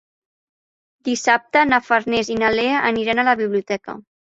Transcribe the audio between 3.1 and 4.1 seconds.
a la biblioteca.